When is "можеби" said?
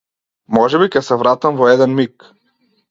0.57-0.89